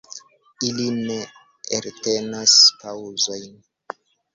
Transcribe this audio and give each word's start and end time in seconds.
Ili 0.69 0.87
ne 1.01 1.19
eltenas 1.79 2.59
paŭzojn. 2.83 3.51